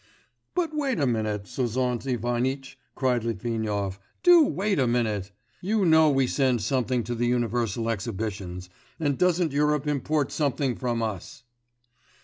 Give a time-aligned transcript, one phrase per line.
[0.55, 3.99] 'But wait a minute, Sozont Ivanitch,' cried Litvinov.
[4.23, 5.31] 'Do wait a minute!
[5.61, 8.67] You know we send something to the universal exhibitions,
[8.99, 11.43] and doesn't Europe import something from us.